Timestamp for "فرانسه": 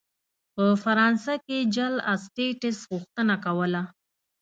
0.83-1.33